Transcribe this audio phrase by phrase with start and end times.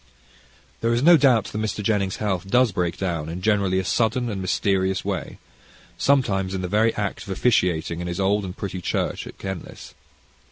[0.79, 1.83] There is no doubt that Mr.
[1.83, 5.37] Jennings' health does break down in, generally, a sudden and mysterious way,
[5.95, 9.93] sometimes in the very act of officiating in his old and pretty church at Kenlis.